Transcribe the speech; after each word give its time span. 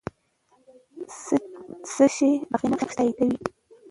څه 1.93 2.05
شی 2.15 2.31
د 2.41 2.43
هغې 2.51 2.67
نقش 2.71 2.93
تاییدوي؟ 2.97 3.37